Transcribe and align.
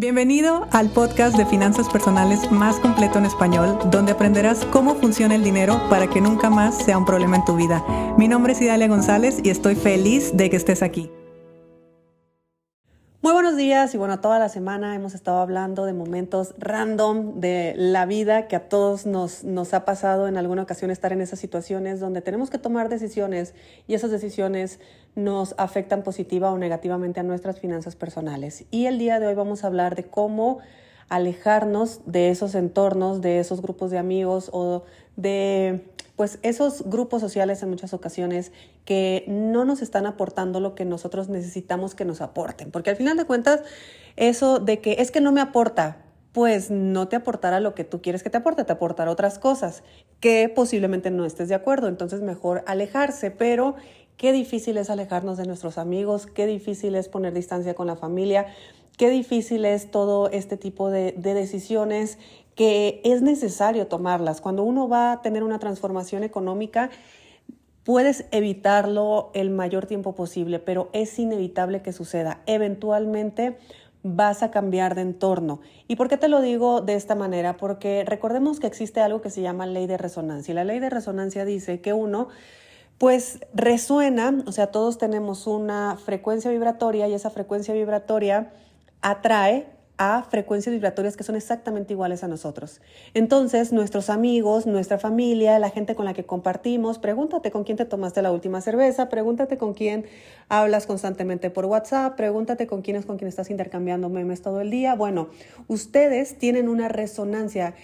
Bienvenido 0.00 0.66
al 0.70 0.88
podcast 0.88 1.36
de 1.36 1.44
finanzas 1.44 1.86
personales 1.90 2.50
más 2.50 2.76
completo 2.76 3.18
en 3.18 3.26
español, 3.26 3.78
donde 3.90 4.12
aprenderás 4.12 4.64
cómo 4.72 4.94
funciona 4.94 5.34
el 5.34 5.44
dinero 5.44 5.78
para 5.90 6.08
que 6.08 6.22
nunca 6.22 6.48
más 6.48 6.74
sea 6.82 6.96
un 6.96 7.04
problema 7.04 7.36
en 7.36 7.44
tu 7.44 7.54
vida. 7.54 7.84
Mi 8.16 8.26
nombre 8.26 8.54
es 8.54 8.62
Idalia 8.62 8.88
González 8.88 9.40
y 9.44 9.50
estoy 9.50 9.74
feliz 9.74 10.34
de 10.34 10.48
que 10.48 10.56
estés 10.56 10.82
aquí. 10.82 11.10
Muy 13.22 13.34
buenos 13.34 13.54
días 13.54 13.94
y 13.94 13.98
bueno, 13.98 14.18
toda 14.20 14.38
la 14.38 14.48
semana 14.48 14.94
hemos 14.94 15.12
estado 15.12 15.40
hablando 15.40 15.84
de 15.84 15.92
momentos 15.92 16.54
random 16.56 17.38
de 17.38 17.74
la 17.76 18.06
vida 18.06 18.48
que 18.48 18.56
a 18.56 18.70
todos 18.70 19.04
nos, 19.04 19.44
nos 19.44 19.74
ha 19.74 19.84
pasado 19.84 20.26
en 20.26 20.38
alguna 20.38 20.62
ocasión 20.62 20.90
estar 20.90 21.12
en 21.12 21.20
esas 21.20 21.38
situaciones 21.38 22.00
donde 22.00 22.22
tenemos 22.22 22.48
que 22.48 22.56
tomar 22.56 22.88
decisiones 22.88 23.54
y 23.86 23.92
esas 23.92 24.10
decisiones 24.10 24.80
nos 25.16 25.54
afectan 25.58 26.02
positiva 26.02 26.50
o 26.50 26.56
negativamente 26.56 27.20
a 27.20 27.22
nuestras 27.22 27.60
finanzas 27.60 27.94
personales. 27.94 28.64
Y 28.70 28.86
el 28.86 28.98
día 28.98 29.20
de 29.20 29.26
hoy 29.26 29.34
vamos 29.34 29.64
a 29.64 29.66
hablar 29.66 29.96
de 29.96 30.04
cómo 30.04 30.60
alejarnos 31.10 32.00
de 32.06 32.30
esos 32.30 32.54
entornos, 32.54 33.20
de 33.20 33.38
esos 33.38 33.60
grupos 33.60 33.90
de 33.90 33.98
amigos 33.98 34.48
o 34.54 34.84
de 35.16 35.84
pues 36.20 36.38
esos 36.42 36.82
grupos 36.84 37.22
sociales 37.22 37.62
en 37.62 37.70
muchas 37.70 37.94
ocasiones 37.94 38.52
que 38.84 39.24
no 39.26 39.64
nos 39.64 39.80
están 39.80 40.04
aportando 40.04 40.60
lo 40.60 40.74
que 40.74 40.84
nosotros 40.84 41.30
necesitamos 41.30 41.94
que 41.94 42.04
nos 42.04 42.20
aporten. 42.20 42.70
Porque 42.70 42.90
al 42.90 42.96
final 42.96 43.16
de 43.16 43.24
cuentas, 43.24 43.62
eso 44.16 44.58
de 44.58 44.80
que 44.80 44.96
es 44.98 45.10
que 45.10 45.22
no 45.22 45.32
me 45.32 45.40
aporta, 45.40 46.04
pues 46.32 46.70
no 46.70 47.08
te 47.08 47.16
aportará 47.16 47.58
lo 47.58 47.74
que 47.74 47.84
tú 47.84 48.02
quieres 48.02 48.22
que 48.22 48.28
te 48.28 48.36
aporte, 48.36 48.64
te 48.64 48.72
aportará 48.74 49.10
otras 49.10 49.38
cosas 49.38 49.82
que 50.20 50.52
posiblemente 50.54 51.10
no 51.10 51.24
estés 51.24 51.48
de 51.48 51.54
acuerdo. 51.54 51.88
Entonces 51.88 52.20
mejor 52.20 52.64
alejarse, 52.66 53.30
pero 53.30 53.76
qué 54.18 54.32
difícil 54.32 54.76
es 54.76 54.90
alejarnos 54.90 55.38
de 55.38 55.46
nuestros 55.46 55.78
amigos, 55.78 56.26
qué 56.26 56.44
difícil 56.44 56.96
es 56.96 57.08
poner 57.08 57.32
distancia 57.32 57.72
con 57.72 57.86
la 57.86 57.96
familia, 57.96 58.44
qué 58.98 59.08
difícil 59.08 59.64
es 59.64 59.90
todo 59.90 60.28
este 60.28 60.58
tipo 60.58 60.90
de, 60.90 61.12
de 61.16 61.32
decisiones 61.32 62.18
que 62.60 63.00
es 63.04 63.22
necesario 63.22 63.86
tomarlas. 63.86 64.42
Cuando 64.42 64.64
uno 64.64 64.86
va 64.86 65.12
a 65.12 65.22
tener 65.22 65.44
una 65.44 65.58
transformación 65.58 66.24
económica, 66.24 66.90
puedes 67.84 68.26
evitarlo 68.32 69.30
el 69.32 69.48
mayor 69.48 69.86
tiempo 69.86 70.14
posible, 70.14 70.58
pero 70.58 70.90
es 70.92 71.18
inevitable 71.18 71.80
que 71.80 71.94
suceda. 71.94 72.42
Eventualmente 72.44 73.56
vas 74.02 74.42
a 74.42 74.50
cambiar 74.50 74.94
de 74.94 75.00
entorno. 75.00 75.62
¿Y 75.88 75.96
por 75.96 76.10
qué 76.10 76.18
te 76.18 76.28
lo 76.28 76.42
digo 76.42 76.82
de 76.82 76.96
esta 76.96 77.14
manera? 77.14 77.56
Porque 77.56 78.04
recordemos 78.06 78.60
que 78.60 78.66
existe 78.66 79.00
algo 79.00 79.22
que 79.22 79.30
se 79.30 79.40
llama 79.40 79.64
ley 79.64 79.86
de 79.86 79.96
resonancia. 79.96 80.52
Y 80.52 80.54
la 80.54 80.64
ley 80.64 80.80
de 80.80 80.90
resonancia 80.90 81.46
dice 81.46 81.80
que 81.80 81.94
uno 81.94 82.28
pues 82.98 83.40
resuena, 83.54 84.34
o 84.44 84.52
sea, 84.52 84.66
todos 84.66 84.98
tenemos 84.98 85.46
una 85.46 85.96
frecuencia 85.96 86.50
vibratoria 86.50 87.08
y 87.08 87.14
esa 87.14 87.30
frecuencia 87.30 87.72
vibratoria 87.72 88.52
atrae 89.00 89.79
a 90.00 90.22
frecuencias 90.22 90.72
vibratorias 90.72 91.14
que 91.14 91.24
son 91.24 91.36
exactamente 91.36 91.92
iguales 91.92 92.24
a 92.24 92.28
nosotros. 92.28 92.80
Entonces, 93.12 93.70
nuestros 93.70 94.08
amigos, 94.08 94.64
nuestra 94.64 94.98
familia, 94.98 95.58
la 95.58 95.68
gente 95.68 95.94
con 95.94 96.06
la 96.06 96.14
que 96.14 96.24
compartimos, 96.24 96.98
pregúntate 96.98 97.50
con 97.50 97.64
quién 97.64 97.76
te 97.76 97.84
tomaste 97.84 98.22
la 98.22 98.32
última 98.32 98.62
cerveza, 98.62 99.10
pregúntate 99.10 99.58
con 99.58 99.74
quién 99.74 100.06
hablas 100.48 100.86
constantemente 100.86 101.50
por 101.50 101.66
WhatsApp, 101.66 102.16
pregúntate 102.16 102.66
con 102.66 102.80
quién 102.80 102.96
es 102.96 103.04
con 103.04 103.18
quién 103.18 103.28
estás 103.28 103.50
intercambiando 103.50 104.08
memes 104.08 104.40
todo 104.40 104.62
el 104.62 104.70
día. 104.70 104.94
Bueno, 104.94 105.28
ustedes 105.68 106.38
tienen 106.38 106.70
una 106.70 106.88
resonancia, 106.88 107.74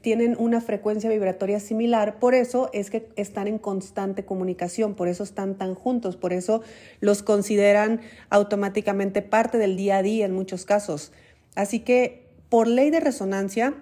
tienen 0.00 0.34
una 0.38 0.62
frecuencia 0.62 1.10
vibratoria 1.10 1.60
similar, 1.60 2.18
por 2.18 2.34
eso 2.34 2.70
es 2.72 2.88
que 2.88 3.10
están 3.16 3.48
en 3.48 3.58
constante 3.58 4.24
comunicación, 4.24 4.94
por 4.94 5.08
eso 5.08 5.24
están 5.24 5.56
tan 5.56 5.74
juntos, 5.74 6.16
por 6.16 6.32
eso 6.32 6.62
los 7.00 7.22
consideran 7.22 8.00
automáticamente 8.30 9.20
parte 9.20 9.58
del 9.58 9.76
día 9.76 9.98
a 9.98 10.02
día 10.02 10.24
en 10.24 10.32
muchos 10.32 10.64
casos. 10.64 11.12
Así 11.56 11.80
que 11.80 12.28
por 12.48 12.68
ley 12.68 12.90
de 12.90 13.00
resonancia, 13.00 13.74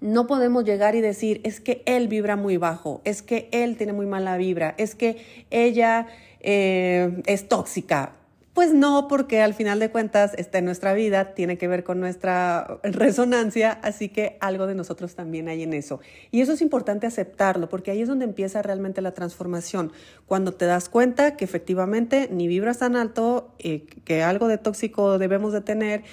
no 0.00 0.26
podemos 0.26 0.64
llegar 0.64 0.94
y 0.94 1.00
decir, 1.00 1.40
es 1.44 1.60
que 1.60 1.82
él 1.86 2.08
vibra 2.08 2.36
muy 2.36 2.56
bajo, 2.56 3.00
es 3.04 3.22
que 3.22 3.48
él 3.52 3.76
tiene 3.76 3.92
muy 3.92 4.06
mala 4.06 4.36
vibra, 4.36 4.74
es 4.78 4.94
que 4.94 5.18
ella 5.50 6.06
eh, 6.40 7.22
es 7.26 7.48
tóxica. 7.48 8.12
Pues 8.56 8.72
no, 8.72 9.06
porque 9.06 9.42
al 9.42 9.52
final 9.52 9.80
de 9.80 9.90
cuentas 9.90 10.32
está 10.38 10.56
en 10.56 10.64
nuestra 10.64 10.94
vida, 10.94 11.34
tiene 11.34 11.58
que 11.58 11.68
ver 11.68 11.84
con 11.84 12.00
nuestra 12.00 12.78
resonancia, 12.82 13.78
así 13.82 14.08
que 14.08 14.38
algo 14.40 14.66
de 14.66 14.74
nosotros 14.74 15.14
también 15.14 15.48
hay 15.48 15.62
en 15.62 15.74
eso. 15.74 16.00
Y 16.30 16.40
eso 16.40 16.54
es 16.54 16.62
importante 16.62 17.06
aceptarlo, 17.06 17.68
porque 17.68 17.90
ahí 17.90 18.00
es 18.00 18.08
donde 18.08 18.24
empieza 18.24 18.62
realmente 18.62 19.02
la 19.02 19.12
transformación. 19.12 19.92
Cuando 20.24 20.52
te 20.52 20.64
das 20.64 20.88
cuenta 20.88 21.36
que 21.36 21.44
efectivamente 21.44 22.30
ni 22.32 22.48
vibras 22.48 22.78
tan 22.78 22.96
alto, 22.96 23.52
eh, 23.58 23.84
que 24.06 24.22
algo 24.22 24.48
de 24.48 24.56
tóxico 24.56 25.18
debemos 25.18 25.52
de 25.52 25.60
tener, 25.60 26.04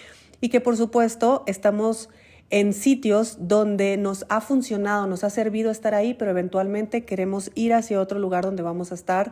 y 0.43 0.49
que 0.49 0.59
por 0.59 0.75
supuesto 0.75 1.43
estamos 1.47 2.09
en 2.49 2.73
sitios 2.73 3.37
donde 3.39 3.95
nos 3.95 4.25
ha 4.27 4.41
funcionado, 4.41 5.07
nos 5.07 5.23
ha 5.23 5.29
servido 5.29 5.71
estar 5.71 5.93
ahí, 5.93 6.15
pero 6.15 6.31
eventualmente 6.31 7.05
queremos 7.05 7.49
ir 7.55 7.73
hacia 7.73 8.01
otro 8.01 8.19
lugar 8.19 8.43
donde 8.43 8.61
vamos 8.61 8.91
a 8.91 8.95
estar, 8.95 9.31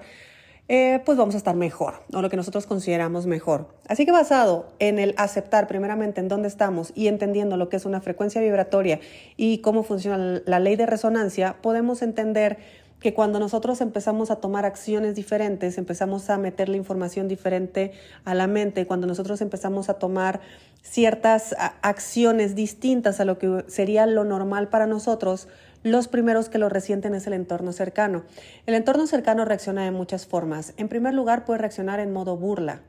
eh, 0.69 1.01
pues 1.03 1.17
vamos 1.17 1.35
a 1.35 1.37
estar 1.37 1.53
mejor, 1.53 1.95
o 2.13 2.21
lo 2.21 2.29
que 2.29 2.37
nosotros 2.37 2.65
consideramos 2.65 3.25
mejor. 3.25 3.67
Así 3.89 4.05
que 4.05 4.13
basado 4.13 4.71
en 4.79 4.99
el 4.99 5.13
aceptar 5.17 5.67
primeramente 5.67 6.21
en 6.21 6.29
dónde 6.29 6.47
estamos 6.47 6.93
y 6.95 7.07
entendiendo 7.07 7.57
lo 7.57 7.67
que 7.67 7.75
es 7.75 7.85
una 7.85 7.99
frecuencia 7.99 8.39
vibratoria 8.39 9.01
y 9.35 9.57
cómo 9.57 9.83
funciona 9.83 10.41
la 10.45 10.59
ley 10.61 10.77
de 10.77 10.85
resonancia, 10.85 11.57
podemos 11.61 12.01
entender 12.03 12.57
que 13.01 13.15
cuando 13.15 13.39
nosotros 13.39 13.81
empezamos 13.81 14.29
a 14.29 14.37
tomar 14.37 14.63
acciones 14.63 15.15
diferentes, 15.15 15.79
empezamos 15.79 16.29
a 16.29 16.37
meter 16.37 16.69
la 16.69 16.77
información 16.77 17.27
diferente 17.27 17.93
a 18.25 18.35
la 18.35 18.45
mente, 18.45 18.85
cuando 18.85 19.07
nosotros 19.07 19.41
empezamos 19.41 19.89
a 19.89 19.95
tomar 19.95 20.39
ciertas 20.83 21.55
acciones 21.81 22.55
distintas 22.55 23.19
a 23.19 23.25
lo 23.25 23.39
que 23.39 23.65
sería 23.67 24.05
lo 24.05 24.23
normal 24.23 24.69
para 24.69 24.85
nosotros, 24.85 25.47
los 25.81 26.07
primeros 26.07 26.47
que 26.47 26.59
lo 26.59 26.69
resienten 26.69 27.15
es 27.15 27.25
el 27.25 27.33
entorno 27.33 27.73
cercano. 27.73 28.23
El 28.67 28.75
entorno 28.75 29.07
cercano 29.07 29.45
reacciona 29.45 29.83
de 29.83 29.89
muchas 29.89 30.27
formas. 30.27 30.75
En 30.77 30.87
primer 30.87 31.15
lugar, 31.15 31.43
puede 31.43 31.57
reaccionar 31.57 31.99
en 31.99 32.13
modo 32.13 32.37
burla, 32.37 32.81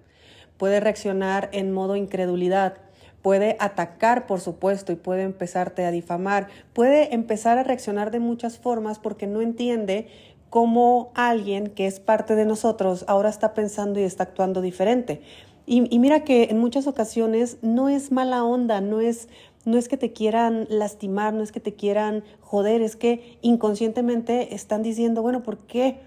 puede 0.58 0.78
reaccionar 0.78 1.48
en 1.52 1.72
modo 1.72 1.96
incredulidad, 1.96 2.74
puede 3.22 3.56
atacar, 3.60 4.26
por 4.26 4.40
supuesto, 4.40 4.92
y 4.92 4.96
puede 4.96 5.22
empezarte 5.22 5.84
a 5.84 5.90
difamar, 5.90 6.48
puede 6.72 7.14
empezar 7.14 7.56
a 7.56 7.62
reaccionar 7.62 8.10
de 8.10 8.20
muchas 8.20 8.58
formas 8.58 8.98
porque 8.98 9.26
no 9.26 9.40
entiende 9.40 10.08
cómo 10.50 11.12
alguien 11.14 11.68
que 11.68 11.86
es 11.86 11.98
parte 11.98 12.34
de 12.34 12.44
nosotros 12.44 13.06
ahora 13.08 13.30
está 13.30 13.54
pensando 13.54 13.98
y 14.00 14.02
está 14.02 14.24
actuando 14.24 14.60
diferente. 14.60 15.22
Y, 15.64 15.98
mira 16.00 16.24
que 16.24 16.48
en 16.50 16.58
muchas 16.58 16.86
ocasiones 16.88 17.58
no 17.62 17.88
es 17.88 18.10
mala 18.10 18.44
onda, 18.44 18.80
no 18.80 19.00
es, 19.00 19.28
no 19.64 19.78
es 19.78 19.88
que 19.88 19.96
te 19.96 20.12
quieran 20.12 20.66
lastimar, 20.68 21.32
no 21.32 21.42
es 21.42 21.52
que 21.52 21.60
te 21.60 21.74
quieran 21.74 22.24
joder, 22.40 22.82
es 22.82 22.96
que 22.96 23.38
inconscientemente 23.42 24.54
están 24.54 24.82
diciendo, 24.82 25.22
bueno, 25.22 25.42
¿por 25.44 25.58
qué? 25.58 26.00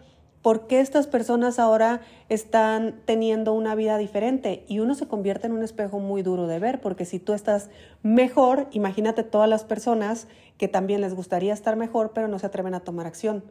¿Por 0.46 0.68
qué 0.68 0.80
estas 0.80 1.08
personas 1.08 1.58
ahora 1.58 2.02
están 2.30 3.02
teniendo 3.06 3.54
una 3.54 3.74
vida 3.74 3.98
diferente? 3.98 4.64
Y 4.68 4.78
uno 4.78 4.94
se 4.94 5.08
convierte 5.08 5.48
en 5.48 5.54
un 5.54 5.64
espejo 5.64 5.98
muy 5.98 6.22
duro 6.22 6.46
de 6.46 6.60
ver, 6.60 6.82
porque 6.82 7.04
si 7.04 7.18
tú 7.18 7.34
estás 7.34 7.72
mejor, 8.04 8.68
imagínate 8.70 9.24
todas 9.24 9.50
las 9.50 9.64
personas 9.64 10.28
que 10.60 10.68
también 10.68 11.02
les 11.02 11.16
gustaría 11.16 11.52
estar 11.52 11.78
mejor, 11.78 12.12
pero 12.14 12.28
no 12.28 12.38
se 12.38 12.46
atreven 12.46 12.76
a 12.76 12.82
tomar 12.82 13.08
acción. 13.08 13.44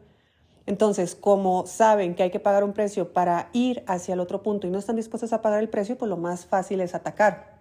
Entonces, 0.67 1.15
como 1.15 1.65
saben 1.65 2.15
que 2.15 2.23
hay 2.23 2.31
que 2.31 2.39
pagar 2.39 2.63
un 2.63 2.71
precio 2.71 3.11
para 3.11 3.49
ir 3.51 3.83
hacia 3.87 4.13
el 4.13 4.21
otro 4.21 4.41
punto 4.41 4.65
y 4.65 4.69
no 4.69 4.79
están 4.79 4.95
dispuestos 4.95 5.33
a 5.33 5.41
pagar 5.41 5.59
el 5.59 5.67
precio, 5.67 5.97
pues 5.97 6.07
lo 6.07 6.15
más 6.15 6.45
fácil 6.45 6.79
es 6.79 6.95
atacar. 6.95 7.57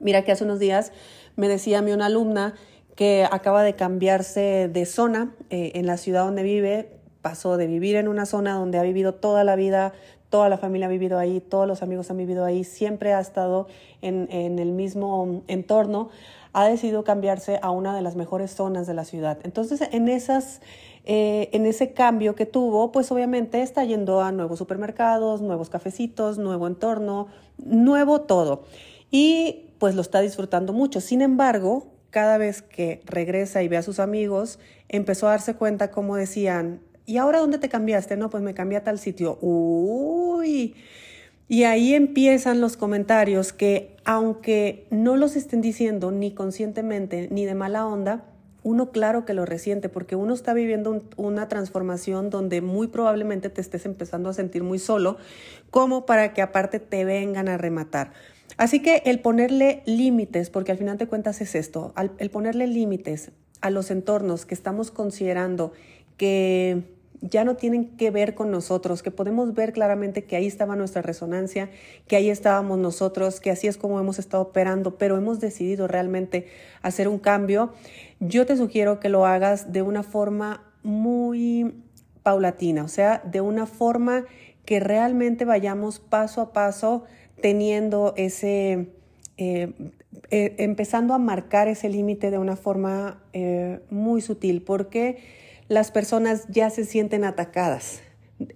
Mira 0.00 0.22
que 0.22 0.32
hace 0.32 0.44
unos 0.44 0.58
días 0.58 0.92
me 1.34 1.48
decía 1.48 1.78
a 1.78 1.82
mí 1.82 1.92
una 1.92 2.06
alumna 2.06 2.52
que 2.94 3.26
acaba 3.30 3.62
de 3.62 3.74
cambiarse 3.74 4.68
de 4.70 4.84
zona 4.84 5.34
eh, 5.48 5.72
en 5.76 5.86
la 5.86 5.96
ciudad 5.96 6.26
donde 6.26 6.42
vive, 6.42 6.95
pasó 7.26 7.56
de 7.56 7.66
vivir 7.66 7.96
en 7.96 8.06
una 8.06 8.24
zona 8.24 8.54
donde 8.54 8.78
ha 8.78 8.84
vivido 8.84 9.12
toda 9.12 9.42
la 9.42 9.56
vida, 9.56 9.92
toda 10.30 10.48
la 10.48 10.58
familia 10.58 10.86
ha 10.86 10.90
vivido 10.90 11.18
ahí, 11.18 11.40
todos 11.40 11.66
los 11.66 11.82
amigos 11.82 12.08
han 12.08 12.18
vivido 12.18 12.44
ahí, 12.44 12.62
siempre 12.62 13.14
ha 13.14 13.18
estado 13.18 13.66
en, 14.00 14.28
el 14.30 14.70
mismo 14.70 15.42
entorno, 15.48 16.10
ha 16.52 16.68
decidido 16.68 17.02
cambiarse 17.02 17.58
a 17.62 17.72
una 17.72 17.96
de 17.96 18.02
las 18.02 18.14
mejores 18.14 18.52
zonas 18.52 18.86
de 18.86 18.94
la 18.94 19.04
ciudad. 19.04 19.38
Entonces, 19.42 19.80
en 19.90 20.08
esas... 20.08 20.60
Eh, 21.08 21.50
en 21.52 21.66
ese 21.66 21.92
cambio 21.92 22.34
que 22.34 22.46
tuvo, 22.46 22.90
pues 22.90 23.12
obviamente 23.12 23.62
está 23.62 23.84
yendo 23.84 24.22
a 24.22 24.32
nuevos 24.32 24.58
supermercados, 24.58 25.40
nuevos 25.40 25.70
cafecitos, 25.70 26.36
nuevo 26.36 26.66
entorno, 26.66 27.28
nuevo 27.58 28.22
todo. 28.22 28.64
Y 29.12 29.66
pues 29.78 29.94
lo 29.94 30.02
está 30.02 30.20
disfrutando 30.20 30.72
mucho. 30.72 31.00
Sin 31.00 31.22
embargo, 31.22 31.86
cada 32.10 32.38
vez 32.38 32.62
que 32.62 33.02
regresa 33.04 33.62
y 33.62 33.68
ve 33.68 33.76
a 33.76 33.82
sus 33.82 34.00
amigos, 34.00 34.58
empezó 34.88 35.28
a 35.28 35.32
darse 35.32 35.54
cuenta, 35.54 35.90
como 35.90 36.16
decían, 36.16 36.80
¿y 37.06 37.16
ahora 37.16 37.38
dónde 37.38 37.58
te 37.58 37.68
cambiaste? 37.68 38.16
No, 38.16 38.30
pues 38.30 38.42
me 38.42 38.54
cambié 38.54 38.78
a 38.78 38.84
tal 38.84 38.98
sitio. 38.98 39.38
Uy. 39.40 40.74
Y 41.48 41.62
ahí 41.62 41.94
empiezan 41.94 42.60
los 42.60 42.76
comentarios 42.76 43.52
que, 43.52 43.96
aunque 44.04 44.86
no 44.90 45.16
los 45.16 45.36
estén 45.36 45.60
diciendo 45.60 46.10
ni 46.10 46.32
conscientemente 46.32 47.28
ni 47.30 47.44
de 47.44 47.54
mala 47.54 47.86
onda, 47.86 48.24
uno 48.64 48.90
claro 48.90 49.24
que 49.24 49.32
lo 49.32 49.46
resiente 49.46 49.88
porque 49.88 50.16
uno 50.16 50.34
está 50.34 50.52
viviendo 50.52 51.04
una 51.16 51.46
transformación 51.46 52.30
donde 52.30 52.62
muy 52.62 52.88
probablemente 52.88 53.48
te 53.48 53.60
estés 53.60 53.86
empezando 53.86 54.28
a 54.28 54.32
sentir 54.32 54.64
muy 54.64 54.80
solo, 54.80 55.18
como 55.70 56.04
para 56.04 56.34
que 56.34 56.42
aparte 56.42 56.80
te 56.80 57.04
vengan 57.04 57.48
a 57.48 57.58
rematar. 57.58 58.12
Así 58.56 58.82
que 58.82 59.02
el 59.04 59.20
ponerle 59.20 59.84
límites, 59.86 60.50
porque 60.50 60.72
al 60.72 60.78
final 60.78 60.98
de 60.98 61.06
cuentas 61.06 61.40
es 61.40 61.54
esto, 61.54 61.94
el 62.18 62.30
ponerle 62.30 62.66
límites 62.66 63.30
a 63.60 63.70
los 63.70 63.92
entornos 63.92 64.46
que 64.46 64.54
estamos 64.54 64.90
considerando 64.90 65.72
que 66.16 66.95
ya 67.20 67.44
no 67.44 67.56
tienen 67.56 67.96
que 67.96 68.10
ver 68.10 68.34
con 68.34 68.50
nosotros, 68.50 69.02
que 69.02 69.10
podemos 69.10 69.54
ver 69.54 69.72
claramente 69.72 70.24
que 70.24 70.36
ahí 70.36 70.46
estaba 70.46 70.76
nuestra 70.76 71.02
resonancia, 71.02 71.70
que 72.06 72.16
ahí 72.16 72.30
estábamos 72.30 72.78
nosotros, 72.78 73.40
que 73.40 73.50
así 73.50 73.66
es 73.66 73.76
como 73.76 74.00
hemos 74.00 74.18
estado 74.18 74.42
operando, 74.42 74.98
pero 74.98 75.16
hemos 75.16 75.40
decidido 75.40 75.86
realmente 75.88 76.46
hacer 76.82 77.08
un 77.08 77.18
cambio, 77.18 77.72
yo 78.20 78.46
te 78.46 78.56
sugiero 78.56 79.00
que 79.00 79.08
lo 79.08 79.26
hagas 79.26 79.72
de 79.72 79.82
una 79.82 80.02
forma 80.02 80.62
muy 80.82 81.74
paulatina, 82.22 82.84
o 82.84 82.88
sea, 82.88 83.22
de 83.24 83.40
una 83.40 83.66
forma 83.66 84.24
que 84.64 84.80
realmente 84.80 85.44
vayamos 85.44 86.00
paso 86.00 86.40
a 86.40 86.52
paso 86.52 87.04
teniendo 87.40 88.14
ese, 88.16 88.88
eh, 89.36 89.72
eh, 90.30 90.54
empezando 90.58 91.14
a 91.14 91.18
marcar 91.18 91.68
ese 91.68 91.88
límite 91.88 92.30
de 92.30 92.38
una 92.38 92.56
forma 92.56 93.22
eh, 93.32 93.80
muy 93.90 94.20
sutil, 94.20 94.62
porque 94.62 95.45
las 95.68 95.90
personas 95.90 96.46
ya 96.48 96.70
se 96.70 96.84
sienten 96.84 97.24
atacadas. 97.24 98.00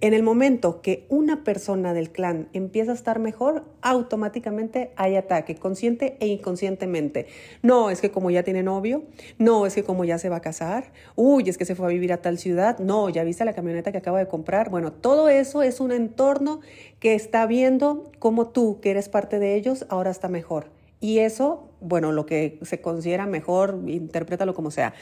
En 0.03 0.13
el 0.13 0.23
momento 0.23 0.83
que 0.83 1.07
una 1.09 1.43
persona 1.43 1.95
del 1.95 2.11
clan 2.11 2.51
empieza 2.53 2.93
a 2.93 2.95
estar 2.95 3.19
mejor, 3.19 3.65
automáticamente 3.81 4.93
hay 4.97 5.17
ataque, 5.17 5.55
consciente 5.55 6.19
e 6.21 6.27
inconscientemente. 6.27 7.29
No, 7.63 7.89
es 7.89 8.03
que 8.03 8.11
como 8.11 8.31
ya 8.31 8.43
tiene 8.43 8.63
novio, 8.63 9.05
no, 9.39 9.65
es 9.65 9.75
que 9.75 9.83
como 9.83 10.05
ya 10.05 10.19
se 10.19 10.29
va 10.29 10.37
a 10.37 10.41
casar, 10.43 10.93
uy, 11.17 11.49
es 11.49 11.57
que 11.57 11.65
se 11.65 11.75
fue 11.75 11.87
a 11.87 11.89
vivir 11.89 12.13
a 12.13 12.21
tal 12.21 12.37
ciudad, 12.37 12.79
no, 12.79 13.09
ya 13.09 13.25
viste 13.25 13.43
la 13.47 13.55
camioneta 13.55 13.91
que 13.91 13.97
acaba 13.97 14.19
de 14.19 14.29
comprar. 14.29 14.69
Bueno, 14.69 14.93
todo 14.93 15.31
eso 15.31 15.63
es 15.63 15.81
un 15.81 15.93
entorno 15.93 16.61
que 16.99 17.15
está 17.15 17.47
viendo 17.47 18.13
cómo 18.19 18.49
tú, 18.49 18.81
que 18.83 18.91
eres 18.91 19.09
parte 19.09 19.39
de 19.39 19.55
ellos, 19.55 19.87
ahora 19.89 20.11
está 20.11 20.29
mejor. 20.29 20.67
Y 21.01 21.21
eso, 21.21 21.71
bueno, 21.81 22.13
lo 22.13 22.27
que 22.27 22.59
se 22.61 22.83
considera 22.83 23.25
mejor, 23.25 23.81
interprétalo 23.87 24.53
como 24.53 24.71
sea. 24.71 24.93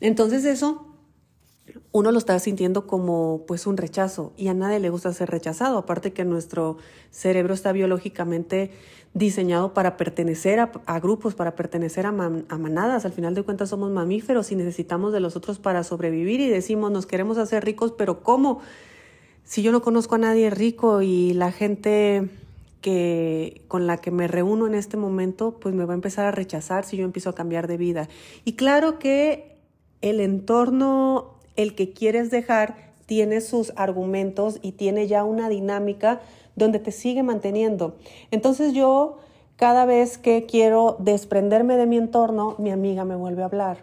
Entonces 0.00 0.44
eso 0.44 0.97
uno 1.92 2.12
lo 2.12 2.18
está 2.18 2.38
sintiendo 2.38 2.86
como 2.86 3.44
pues 3.46 3.66
un 3.66 3.76
rechazo 3.76 4.32
y 4.36 4.48
a 4.48 4.54
nadie 4.54 4.80
le 4.80 4.90
gusta 4.90 5.12
ser 5.12 5.30
rechazado, 5.30 5.78
aparte 5.78 6.12
que 6.12 6.24
nuestro 6.24 6.78
cerebro 7.10 7.54
está 7.54 7.72
biológicamente 7.72 8.70
diseñado 9.14 9.74
para 9.74 9.96
pertenecer 9.96 10.60
a, 10.60 11.00
grupos, 11.00 11.34
para 11.34 11.56
pertenecer 11.56 12.06
a, 12.06 12.10
a, 12.10 12.58
manadas. 12.58 13.04
Al 13.04 13.12
final 13.12 13.34
de 13.34 13.42
cuentas 13.42 13.70
somos 13.70 13.90
mamíferos 13.90 14.52
y 14.52 14.56
necesitamos 14.56 15.12
de 15.12 15.20
los 15.20 15.34
otros 15.34 15.58
para 15.58 15.82
sobrevivir 15.82 16.40
y 16.40 16.48
decimos 16.48 16.90
nos 16.90 17.06
queremos 17.06 17.38
hacer 17.38 17.64
ricos, 17.64 17.92
pero 17.96 18.22
¿cómo? 18.22 18.60
Si 19.44 19.62
yo 19.62 19.72
no 19.72 19.80
conozco 19.80 20.16
a 20.16 20.18
nadie 20.18 20.50
rico 20.50 21.00
y 21.00 21.32
la 21.32 21.52
gente 21.52 22.28
que 22.82 23.62
con 23.66 23.86
la 23.86 23.96
que 23.96 24.10
me 24.10 24.28
reúno 24.28 24.66
en 24.66 24.74
este 24.74 24.96
momento 24.96 25.58
pues 25.58 25.74
me 25.74 25.84
va 25.84 25.94
a 25.94 25.96
empezar 25.96 26.26
a 26.26 26.30
rechazar 26.30 26.84
si 26.84 26.96
yo 26.96 27.04
empiezo 27.04 27.30
a 27.30 27.34
cambiar 27.34 27.66
de 27.66 27.76
vida. 27.76 28.08
Y 28.44 28.52
claro 28.52 28.98
que 28.98 29.56
el 30.00 30.20
entorno 30.20 31.37
el 31.58 31.74
que 31.74 31.92
quieres 31.92 32.30
dejar 32.30 32.76
tiene 33.04 33.40
sus 33.40 33.72
argumentos 33.76 34.58
y 34.62 34.72
tiene 34.72 35.08
ya 35.08 35.24
una 35.24 35.48
dinámica 35.48 36.20
donde 36.56 36.78
te 36.78 36.92
sigue 36.92 37.22
manteniendo. 37.22 37.96
Entonces 38.30 38.72
yo 38.72 39.18
cada 39.56 39.84
vez 39.84 40.18
que 40.18 40.46
quiero 40.46 40.96
desprenderme 41.00 41.76
de 41.76 41.86
mi 41.86 41.96
entorno, 41.96 42.54
mi 42.58 42.70
amiga 42.70 43.04
me 43.04 43.16
vuelve 43.16 43.42
a 43.42 43.46
hablar. 43.46 43.78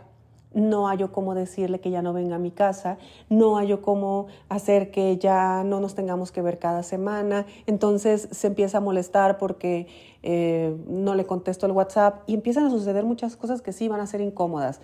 No 0.54 0.88
hallo 0.88 1.12
cómo 1.12 1.36
decirle 1.36 1.82
que 1.82 1.92
ya 1.92 2.02
no 2.02 2.14
venga 2.14 2.38
a 2.38 2.40
mi 2.40 2.50
casa, 2.50 2.98
no 3.28 3.58
hallo 3.58 3.82
cómo 3.82 4.28
hacer 4.48 4.90
que 4.90 5.18
ya 5.18 5.66
no 5.66 5.82
nos 5.82 5.96
tengamos 5.96 6.32
que 6.32 6.42
ver 6.42 6.60
cada 6.60 6.82
semana. 6.82 7.46
Entonces 7.68 8.30
se 8.32 8.48
empieza 8.48 8.78
a 8.78 8.82
molestar 8.82 9.38
porque 9.38 9.88
eh, 10.24 10.78
no 10.88 11.14
le 11.14 11.26
contesto 11.26 11.66
el 11.66 11.74
WhatsApp 11.74 12.24
y 12.26 12.36
empiezan 12.36 12.68
a 12.68 12.70
suceder 12.70 13.04
muchas 13.04 13.36
cosas 13.36 13.62
que 13.62 13.74
sí 13.74 13.90
van 13.90 14.00
a 14.00 14.08
ser 14.08 14.22
incómodas 14.22 14.80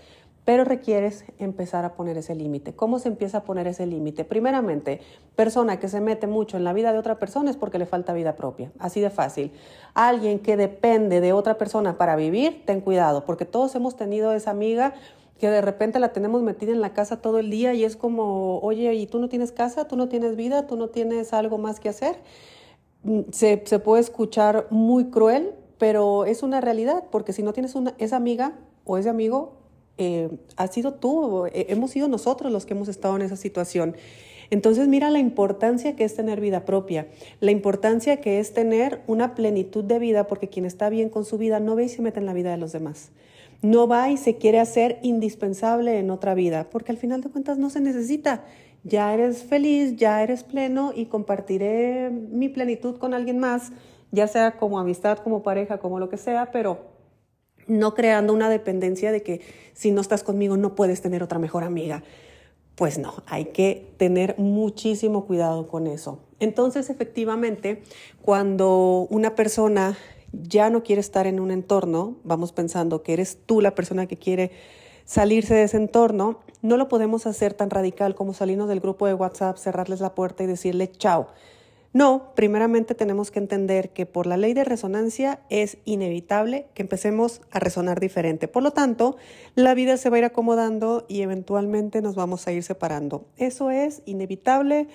pero 0.46 0.64
requieres 0.64 1.26
empezar 1.38 1.86
a 1.86 1.94
poner 1.94 2.18
ese 2.18 2.36
límite. 2.36 2.74
¿Cómo 2.74 3.00
se 3.00 3.10
empieza 3.10 3.40
a 3.40 3.44
poner 3.44 3.68
ese 3.68 3.86
límite? 3.86 4.26
Primeramente, 4.26 5.02
persona 5.36 5.80
que 5.80 5.88
se 5.88 6.02
mete 6.02 6.28
mucho 6.28 6.58
en 6.58 6.64
la 6.64 6.74
vida 6.74 6.92
de 6.94 7.00
otra 7.00 7.20
persona 7.20 7.52
es 7.52 7.58
porque 7.58 7.78
le 7.78 7.86
falta 7.86 8.14
vida 8.14 8.36
propia, 8.36 8.72
así 8.80 9.02
de 9.02 9.10
fácil. 9.10 9.52
Alguien 9.94 10.40
que 10.40 10.58
depende 10.58 11.22
de 11.22 11.34
otra 11.34 11.58
persona 11.58 11.98
para 11.98 12.16
vivir, 12.16 12.64
ten 12.66 12.82
cuidado, 12.82 13.26
porque 13.26 13.46
todos 13.46 13.76
hemos 13.76 13.96
tenido 13.96 14.34
esa 14.34 14.52
amiga 14.52 14.94
que 15.42 15.50
de 15.50 15.62
repente 15.62 16.00
la 16.00 16.14
tenemos 16.14 16.44
metida 16.44 16.72
en 16.72 16.82
la 16.82 16.94
casa 16.94 17.20
todo 17.20 17.40
el 17.40 17.50
día 17.50 17.74
y 17.74 17.84
es 17.84 17.96
como, 17.96 18.60
oye, 18.60 18.94
¿y 18.94 19.08
tú 19.08 19.20
no 19.20 19.28
tienes 19.28 19.52
casa? 19.52 19.88
¿Tú 19.88 19.98
no 19.98 20.08
tienes 20.08 20.36
vida? 20.36 20.68
¿Tú 20.68 20.76
no 20.78 20.90
tienes 20.90 21.34
algo 21.34 21.58
más 21.58 21.80
que 21.80 21.90
hacer? 21.90 22.18
Mm, 23.04 23.22
se, 23.32 23.58
puede 23.58 24.02
escuchar 24.02 24.68
muy 24.70 25.06
cruel, 25.06 25.54
pero 25.80 26.26
es 26.26 26.44
una 26.44 26.62
realidad, 26.62 27.06
porque 27.10 27.34
si 27.34 27.42
no 27.42 27.54
tienes 27.54 27.74
una, 27.74 27.96
esa 27.98 28.18
amiga 28.18 28.54
o 28.86 29.00
ese 29.00 29.10
amigo, 29.10 29.61
eh, 29.98 30.30
ha 30.56 30.68
sido 30.68 30.94
tú, 30.94 31.46
eh, 31.48 31.68
hemos 31.70 31.92
sido 31.92 32.08
nosotros 32.08 32.52
los 32.52 32.66
que 32.66 32.74
hemos 32.74 32.88
estado 32.88 33.16
en 33.16 33.22
esa 33.22 33.36
situación. 33.36 33.96
Entonces 34.52 34.90
mira 34.90 35.10
la 35.10 35.20
importancia 35.20 35.96
que 35.96 36.04
es 36.04 36.16
tener 36.16 36.42
vida 36.42 36.66
propia, 36.66 37.08
la 37.40 37.52
importancia 37.52 38.20
que 38.20 38.40
es 38.40 38.54
tener 38.54 39.02
una 39.08 39.34
plenitud 39.34 39.84
de 39.84 39.98
vida, 39.98 40.28
porque 40.28 40.50
quien 40.50 40.66
está 40.66 40.90
bien 40.90 41.10
con 41.10 41.24
su 41.24 41.38
vida 41.38 41.62
no 41.62 41.76
ve 41.76 41.86
y 41.86 41.90
se 41.90 42.02
mete 42.02 42.20
en 42.20 42.26
la 42.26 42.34
vida 42.34 42.52
de 42.52 42.58
los 42.58 42.74
demás. 42.74 43.12
No 43.62 43.88
va 43.88 44.10
y 44.10 44.18
se 44.18 44.36
quiere 44.36 44.60
hacer 44.60 45.00
indispensable 45.04 46.00
en 46.00 46.12
otra 46.12 46.34
vida, 46.34 46.68
porque 46.70 46.92
al 46.92 46.98
final 46.98 47.22
de 47.22 47.30
cuentas 47.30 47.58
no 47.58 47.70
se 47.70 47.80
necesita. 47.80 48.44
Ya 48.84 49.14
eres 49.14 49.44
feliz, 49.44 49.96
ya 49.96 50.22
eres 50.22 50.44
pleno 50.44 50.92
y 50.94 51.06
compartiré 51.06 52.10
mi 52.10 52.50
plenitud 52.50 52.98
con 52.98 53.14
alguien 53.14 53.40
más, 53.40 53.72
ya 54.12 54.28
sea 54.28 54.58
como 54.58 54.80
amistad, 54.80 55.20
como 55.20 55.44
pareja, 55.44 55.78
como 55.78 56.00
lo 56.00 56.10
que 56.10 56.18
sea, 56.18 56.52
pero 56.52 56.91
no 57.68 57.94
creando 57.94 58.34
una 58.34 58.50
dependencia 58.50 59.12
de 59.12 59.24
que 59.24 59.42
si 59.74 59.92
no 59.92 60.02
estás 60.02 60.24
conmigo 60.24 60.58
no 60.58 60.76
puedes 60.76 61.02
tener 61.02 61.24
otra 61.24 61.40
mejor 61.40 61.64
amiga. 61.64 62.04
Pues 62.76 62.98
no, 62.98 63.24
hay 63.28 63.46
que 63.46 63.94
tener 63.98 64.36
muchísimo 64.38 65.26
cuidado 65.26 65.68
con 65.68 65.88
eso. 65.88 66.20
Entonces, 66.40 66.90
efectivamente, 66.90 67.84
cuando 68.22 69.08
una 69.10 69.36
persona 69.36 69.98
ya 70.32 70.70
no 70.70 70.82
quiere 70.82 71.02
estar 71.02 71.28
en 71.28 71.40
un 71.40 71.52
entorno, 71.52 72.16
vamos 72.24 72.54
pensando 72.54 73.04
que 73.04 73.14
eres 73.14 73.38
tú 73.46 73.62
la 73.62 73.76
persona 73.76 74.08
que 74.08 74.18
quiere 74.18 74.52
salirse 75.06 75.54
de 75.54 75.64
ese 75.64 75.78
entorno, 75.78 76.40
no 76.62 76.78
lo 76.78 76.88
podemos 76.88 77.28
hacer 77.28 77.54
tan 77.54 77.70
radical 77.70 78.16
como 78.16 78.34
salirnos 78.34 78.70
del 78.70 78.80
grupo 78.80 79.08
de 79.08 79.14
WhatsApp, 79.14 79.58
cerrarles 79.58 80.00
la 80.00 80.16
puerta 80.16 80.44
y 80.44 80.48
decirle 80.48 80.90
chao 80.90 81.28
no, 81.94 82.34
primeramente 82.36 82.96
tenemos 82.96 83.32
que 83.32 83.40
entender 83.40 83.92
que 83.92 84.06
por 84.06 84.26
la 84.26 84.38
ley 84.38 84.54
de 84.54 84.64
resonancia 84.64 85.42
es 85.50 85.78
inevitable 85.84 86.68
que 86.74 86.84
empecemos 86.84 87.42
a 87.52 87.60
resonar 87.60 88.00
diferente. 88.00 88.48
Por 88.48 88.64
lo 88.64 88.72
tanto, 88.72 89.18
la 89.56 89.74
vida 89.74 89.98
se 89.98 90.10
va 90.10 90.16
a 90.16 90.20
ir 90.20 90.26
acomodando 90.26 91.06
y 91.10 91.22
eventualmente 91.22 92.02
nos 92.02 92.16
vamos 92.16 92.48
a 92.48 92.54
ir 92.54 92.64
separando. 92.64 93.26
Eso 93.36 93.72
es 93.72 94.04
inevitable 94.06 94.88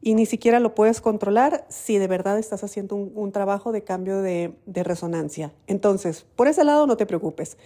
y 0.00 0.14
ni 0.14 0.24
siquiera 0.24 0.58
lo 0.58 0.74
puedes 0.74 1.02
controlar 1.02 1.66
si 1.68 1.98
de 1.98 2.06
verdad 2.06 2.38
estás 2.38 2.64
haciendo 2.64 2.96
un, 2.96 3.30
trabajo 3.32 3.70
de 3.70 3.84
cambio 3.84 4.22
de, 4.22 4.54
de 4.64 4.82
resonancia. 4.84 5.52
Entonces, 5.66 6.24
por 6.34 6.48
ese 6.48 6.64
lado 6.64 6.86
no 6.86 6.96
te 6.96 7.04
preocupes. 7.04 7.58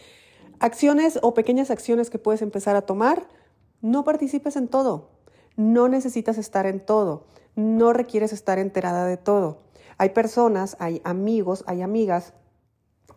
Acciones 0.59 1.21
o 1.23 1.35
pequeñas 1.35 1.71
acciones 1.71 2.11
que 2.11 2.19
puedes 2.19 2.43
empezar 2.43 2.75
a 2.75 2.83
tomar, 2.83 3.29
no 3.81 4.03
participes 4.03 4.57
en 4.57 4.67
todo. 4.67 5.11
No 5.57 5.89
necesitas 5.89 6.37
estar 6.37 6.67
en 6.67 6.81
todo 6.81 7.27
no 7.55 7.93
requieres 7.93 8.33
estar 8.33 8.59
enterada 8.59 9.07
de 9.07 9.17
todo. 9.17 9.59
Hay 9.99 10.11
personas, 10.11 10.77
hay 10.79 11.01
amigos, 11.05 11.65
hay 11.67 11.83
amigas 11.83 12.33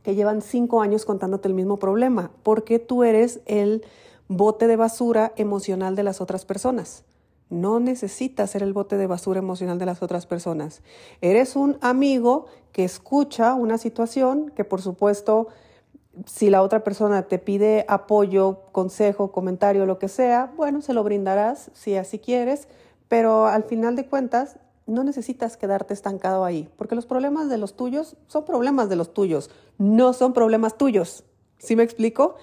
que 0.03 0.15
llevan 0.15 0.41
cinco 0.41 0.81
años 0.81 1.05
contándote 1.05 1.47
el 1.47 1.53
mismo 1.53 1.79
problema, 1.79 2.31
porque 2.43 2.79
tú 2.79 3.03
eres 3.03 3.41
el 3.45 3.83
bote 4.27 4.67
de 4.67 4.75
basura 4.75 5.33
emocional 5.35 5.95
de 5.95 6.03
las 6.03 6.21
otras 6.21 6.45
personas. 6.45 7.03
No 7.49 7.79
necesitas 7.79 8.51
ser 8.51 8.63
el 8.63 8.73
bote 8.73 8.97
de 8.97 9.07
basura 9.07 9.39
emocional 9.39 9.77
de 9.79 9.85
las 9.85 10.01
otras 10.01 10.25
personas. 10.25 10.81
Eres 11.21 11.55
un 11.55 11.77
amigo 11.81 12.47
que 12.71 12.83
escucha 12.83 13.53
una 13.53 13.77
situación 13.77 14.51
que 14.55 14.63
por 14.63 14.81
supuesto 14.81 15.47
si 16.25 16.49
la 16.49 16.61
otra 16.61 16.83
persona 16.83 17.23
te 17.23 17.39
pide 17.39 17.85
apoyo, 17.87 18.61
consejo, 18.71 19.31
comentario, 19.31 19.85
lo 19.85 19.99
que 19.99 20.07
sea, 20.07 20.53
bueno, 20.55 20.81
se 20.81 20.93
lo 20.93 21.03
brindarás 21.03 21.71
si 21.73 21.95
así 21.97 22.19
quieres, 22.19 22.67
pero 23.07 23.47
al 23.47 23.63
final 23.63 23.95
de 23.95 24.07
cuentas, 24.07 24.57
no 24.87 25.03
necesitas 25.03 25.57
quedarte 25.57 25.93
estancado 25.93 26.45
ahí, 26.45 26.69
porque 26.77 26.95
los 26.95 27.05
problemas 27.05 27.49
de 27.49 27.57
los 27.57 27.75
tuyos 27.75 28.17
son 28.27 28.45
problemas 28.45 28.89
de 28.89 28.95
los 28.95 29.13
tuyos, 29.13 29.49
no 29.77 30.13
son 30.13 30.33
problemas 30.33 30.77
tuyos. 30.77 31.23
¿Sí 31.57 31.75
me 31.75 31.83
explico? 31.83 32.35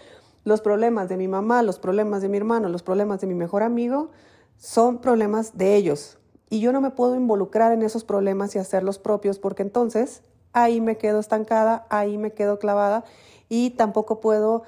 Los 0.45 0.61
problemas 0.61 1.09
de 1.09 1.16
mi 1.16 1.28
mamá, 1.28 1.62
los 1.62 1.78
problemas 1.78 2.21
de 2.23 2.28
mi 2.28 2.37
hermano, 2.37 2.69
los 2.69 2.83
problemas 2.83 3.21
de 3.21 3.28
mi 3.28 3.35
mejor 3.35 3.62
amigo 3.62 4.11
son 4.57 5.00
problemas 5.00 5.57
de 5.57 5.76
ellos. 5.76 6.19
Y 6.50 6.61
yo 6.61 6.73
no 6.73 6.81
me 6.81 6.90
puedo 6.90 7.14
involucrar 7.14 7.73
en 7.73 7.83
esos 7.83 8.04
problemas 8.04 8.54
y 8.54 8.59
hacerlos 8.59 8.99
propios 8.99 9.38
porque 9.38 9.62
entonces 9.62 10.23
ahí 10.52 10.81
me 10.81 10.99
quedo 10.99 11.21
estancada, 11.21 11.87
ahí 11.90 12.19
me 12.19 12.33
quedo 12.33 12.59
clavada 12.59 13.04
y 13.49 13.71
tampoco 13.71 14.21
puedo 14.21 14.64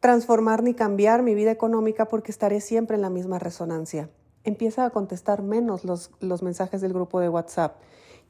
transformar 0.00 0.62
ni 0.62 0.74
cambiar 0.74 1.22
mi 1.22 1.34
vida 1.34 1.50
económica 1.50 2.06
porque 2.06 2.32
estaré 2.32 2.60
siempre 2.60 2.96
en 2.96 3.02
la 3.02 3.10
misma 3.10 3.38
resonancia 3.38 4.08
empieza 4.44 4.84
a 4.84 4.90
contestar 4.90 5.42
menos 5.42 5.84
los, 5.84 6.42
mensajes 6.42 6.80
del 6.80 6.92
grupo 6.92 7.20
de 7.20 7.28
WhatsApp. 7.28 7.76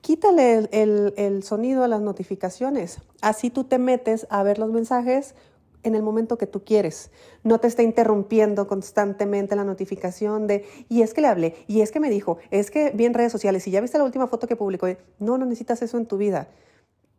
quítale 0.00 0.69
el, 0.73 1.42
sonido 1.42 1.85
a 1.85 1.88
las 1.88 2.00
notificaciones. 2.00 2.99
Así 3.21 3.50
tú 3.50 3.64
te 3.64 3.78
metes 3.78 4.26
a 4.31 4.42
ver 4.42 4.59
los 4.59 4.71
mensajes 4.71 5.35
en 5.83 5.95
el 5.95 6.02
momento 6.02 6.38
que 6.38 6.47
tú 6.47 6.64
quieres. 6.64 7.11
No 7.42 7.59
te 7.59 7.66
está 7.66 7.83
interrumpiendo 7.83 8.66
constantemente 8.66 9.57
la 9.57 9.64
notificación 9.64 10.47
de, 10.47 10.64
y 10.88 11.02
es 11.02 11.14
que 11.14 11.21
le 11.21 11.28
hablé, 11.28 11.54
y 11.66 11.81
es 11.81 11.90
que 11.90 12.00
me 12.00 12.11
dijo, 12.11 12.38
es 12.50 12.71
que 12.71 12.90
vi 12.90 13.04
en 13.04 13.14
redes 13.14 13.33
sociales, 13.33 13.66
y 13.66 13.71
ya 13.71 13.81
viste 13.81 13.99
la 13.99 14.04
última 14.04 14.26
foto 14.26 14.47
que 14.47 14.57
publicó. 14.57 14.87
No, 15.19 15.38
no 15.38 15.45
necesitas 15.45 15.83
eso 15.83 15.99
en 15.99 16.07
tu 16.07 16.19
vida. 16.19 16.49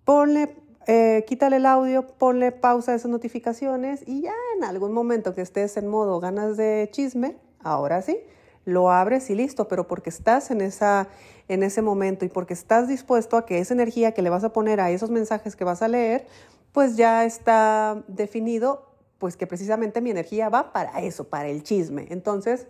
Ponle, 0.06 0.56
eh, 0.88 1.24
quítale 1.28 1.58
el 1.58 1.66
audio, 1.66 2.08
ponle 2.08 2.52
pausa 2.52 2.92
a 2.92 2.96
esas 2.96 3.10
notificaciones 3.10 4.04
y 4.06 4.22
ya 4.22 4.34
en 4.58 4.64
algún 4.64 4.92
momento 4.92 5.34
que 5.34 5.42
estés 5.42 5.78
en 5.78 5.88
modo 5.88 6.20
ganas 6.20 6.58
de 6.58 6.90
chisme, 6.92 7.38
ahora 7.60 8.02
sí, 8.02 8.20
lo 8.66 8.92
abres 8.92 9.30
y 9.30 9.36
listo, 9.36 9.68
pero 9.68 9.88
porque 9.88 10.10
estás 10.10 10.52
en, 10.52 10.62
esa, 10.62 11.08
en 11.48 11.64
ese 11.64 11.82
momento 11.82 12.26
y 12.26 12.30
porque 12.30 12.54
estás 12.54 12.88
dispuesto 12.88 13.38
a 13.38 13.46
que 13.46 13.60
esa 13.60 13.74
energía 13.74 14.14
que 14.14 14.22
le 14.22 14.30
vas 14.30 14.44
a 14.44 14.54
poner 14.54 14.80
a 14.80 14.92
esos 14.92 15.10
mensajes 15.10 15.56
que 15.56 15.64
vas 15.64 15.82
a 15.82 15.88
leer, 15.88 16.26
pues 16.72 16.96
ya 16.96 17.26
está 17.26 18.04
definido, 18.08 18.90
pues 19.18 19.38
que 19.38 19.48
precisamente 19.48 20.02
mi 20.02 20.12
energía 20.12 20.50
va 20.50 20.74
para 20.74 21.02
eso, 21.02 21.26
para 21.26 21.50
el 21.50 21.64
chisme. 21.64 22.08
Entonces, 22.10 22.68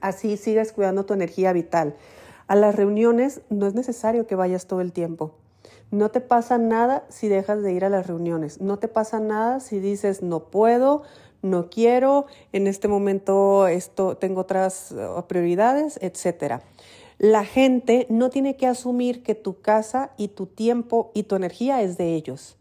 así 0.00 0.36
sigues 0.36 0.72
cuidando 0.72 1.04
tu 1.04 1.14
energía 1.14 1.52
vital. 1.52 1.96
A 2.46 2.56
las 2.56 2.74
reuniones 2.74 3.42
no 3.50 3.66
es 3.66 3.74
necesario 3.74 4.26
que 4.26 4.34
vayas 4.34 4.66
todo 4.66 4.80
el 4.80 4.92
tiempo. 4.92 5.34
No 5.90 6.10
te 6.10 6.20
pasa 6.20 6.56
nada 6.56 7.04
si 7.08 7.28
dejas 7.28 7.62
de 7.62 7.72
ir 7.72 7.84
a 7.84 7.88
las 7.88 8.06
reuniones. 8.06 8.60
No 8.60 8.78
te 8.78 8.88
pasa 8.88 9.18
nada 9.18 9.60
si 9.60 9.80
dices 9.80 10.22
no 10.22 10.44
puedo, 10.44 11.02
no 11.42 11.70
quiero, 11.70 12.26
en 12.52 12.66
este 12.66 12.88
momento 12.88 13.66
esto 13.66 14.16
tengo 14.16 14.42
otras 14.42 14.92
uh, 14.92 15.22
prioridades, 15.26 15.98
etcétera. 16.02 16.62
La 17.18 17.44
gente 17.44 18.06
no 18.08 18.30
tiene 18.30 18.56
que 18.56 18.66
asumir 18.66 19.22
que 19.22 19.34
tu 19.34 19.60
casa 19.60 20.12
y 20.16 20.28
tu 20.28 20.46
tiempo 20.46 21.10
y 21.14 21.24
tu 21.24 21.36
energía 21.36 21.82
es 21.82 21.98
de 21.98 22.14
ellos. 22.14 22.56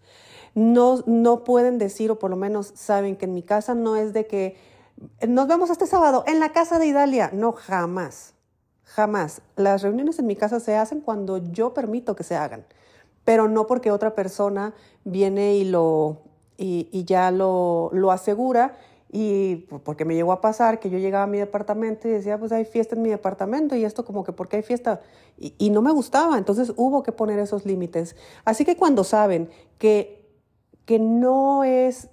No, 0.56 1.04
no 1.06 1.44
pueden 1.44 1.78
decir, 1.78 2.12
o 2.12 2.20
por 2.20 2.30
lo 2.30 2.36
menos 2.36 2.74
saben 2.76 3.16
que 3.16 3.26
en 3.26 3.34
mi 3.34 3.44
casa 3.44 3.76
no 3.76 3.96
es 3.96 4.14
de 4.14 4.28
que 4.28 4.58
nos 5.26 5.48
vemos 5.48 5.70
este 5.70 5.88
sábado 5.88 6.24
en 6.28 6.40
la 6.40 6.52
casa 6.52 6.80
de 6.80 6.88
Idalia. 6.88 7.30
No, 7.34 7.54
jamás, 7.54 8.34
jamás. 8.84 9.42
Las 9.56 9.82
reuniones 9.82 10.20
en 10.20 10.28
mi 10.28 10.36
casa 10.36 10.60
se 10.60 10.76
hacen 10.76 11.02
cuando 11.02 11.38
yo 11.38 11.74
permito 11.74 12.16
que 12.16 12.24
se 12.24 12.36
hagan, 12.36 12.66
pero 13.24 13.48
no 13.48 13.68
porque 13.68 13.92
otra 13.92 14.14
persona 14.14 14.74
viene 15.06 15.56
y 15.56 15.64
lo, 15.64 16.22
y, 16.60 17.04
ya 17.06 17.32
lo, 17.32 17.90
lo 17.94 18.12
asegura 18.12 18.76
y 19.12 19.68
porque 19.84 20.06
me 20.06 20.14
llegó 20.14 20.32
a 20.32 20.42
pasar 20.42 20.80
que 20.80 20.90
yo 20.90 21.00
llegaba 21.00 21.24
a 21.24 21.28
mi 21.28 21.40
departamento 21.40 22.08
y 22.08 22.12
decía, 22.12 22.38
pues 22.38 22.52
hay 22.52 22.66
fiesta 22.66 22.96
en 22.96 23.02
mi 23.02 23.10
departamento 23.10 23.76
y 23.76 23.84
esto 23.84 24.06
como 24.06 24.24
que, 24.24 24.34
¿por 24.34 24.48
qué 24.48 24.58
hay 24.58 24.64
fiesta? 24.64 25.02
Y, 25.38 25.56
y, 25.58 25.70
no 25.72 25.82
me 25.82 25.92
gustaba, 25.92 26.38
entonces 26.38 26.74
hubo 26.76 27.02
que 27.02 27.12
poner 27.12 27.40
esos 27.40 27.66
límites. 27.66 28.16
Así 28.46 28.66
que 28.66 28.78
cuando 28.78 29.04
saben 29.04 29.50
que, 29.80 30.30
que 30.86 31.00
no 31.00 31.64
es, 31.64 32.10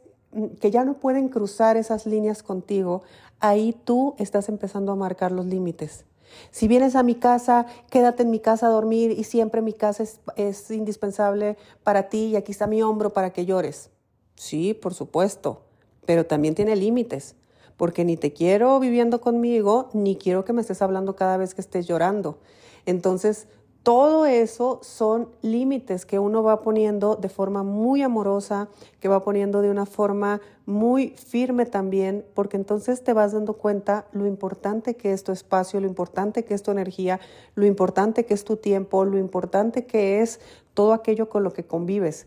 que 0.60 0.70
ya 0.70 0.84
no 0.84 0.94
pueden 0.94 1.28
cruzar 1.28 1.76
esas 1.76 2.06
líneas 2.06 2.42
contigo, 2.42 3.02
ahí 3.40 3.76
tú 3.84 4.14
estás 4.18 4.48
empezando 4.48 4.92
a 4.92 4.96
marcar 4.96 5.32
los 5.32 5.44
límites. 5.44 6.06
Si 6.50 6.66
vienes 6.68 6.96
a 6.96 7.02
mi 7.02 7.14
casa, 7.14 7.66
quédate 7.90 8.22
en 8.22 8.30
mi 8.30 8.40
casa 8.40 8.66
a 8.66 8.70
dormir 8.70 9.10
y 9.10 9.24
siempre 9.24 9.60
mi 9.60 9.72
casa 9.72 10.02
es, 10.02 10.20
es 10.36 10.70
indispensable 10.70 11.56
para 11.82 12.08
ti 12.08 12.26
y 12.26 12.36
aquí 12.36 12.52
está 12.52 12.66
mi 12.66 12.82
hombro 12.82 13.12
para 13.12 13.30
que 13.30 13.44
llores. 13.44 13.90
Sí, 14.36 14.74
por 14.74 14.94
supuesto, 14.94 15.62
pero 16.04 16.26
también 16.26 16.54
tiene 16.54 16.76
límites, 16.76 17.34
porque 17.76 18.04
ni 18.04 18.16
te 18.16 18.32
quiero 18.32 18.78
viviendo 18.78 19.20
conmigo, 19.20 19.88
ni 19.92 20.16
quiero 20.16 20.44
que 20.44 20.52
me 20.52 20.60
estés 20.60 20.82
hablando 20.82 21.16
cada 21.16 21.36
vez 21.36 21.54
que 21.54 21.62
estés 21.62 21.86
llorando. 21.86 22.38
Entonces, 22.84 23.48
todo 23.82 24.26
eso 24.26 24.80
son 24.82 25.28
límites 25.42 26.06
que 26.06 26.18
uno 26.18 26.42
va 26.42 26.60
poniendo 26.60 27.14
de 27.14 27.28
forma 27.28 27.62
muy 27.62 28.02
amorosa, 28.02 28.68
que 28.98 29.06
va 29.06 29.22
poniendo 29.22 29.62
de 29.62 29.70
una 29.70 29.86
forma 29.86 30.40
muy 30.66 31.10
firme 31.10 31.66
también, 31.66 32.24
porque 32.34 32.56
entonces 32.56 33.04
te 33.04 33.12
vas 33.12 33.32
dando 33.32 33.52
cuenta 33.52 34.06
lo 34.10 34.26
importante 34.26 34.96
que 34.96 35.12
es 35.12 35.22
tu 35.22 35.30
espacio, 35.30 35.80
lo 35.80 35.86
importante 35.86 36.44
que 36.44 36.54
es 36.54 36.64
tu 36.64 36.72
energía, 36.72 37.20
lo 37.54 37.64
importante 37.64 38.26
que 38.26 38.34
es 38.34 38.44
tu 38.44 38.56
tiempo, 38.56 39.04
lo 39.04 39.18
importante 39.18 39.86
que 39.86 40.20
es 40.20 40.40
todo 40.74 40.92
aquello 40.92 41.28
con 41.28 41.44
lo 41.44 41.52
que 41.52 41.64
convives. 41.64 42.26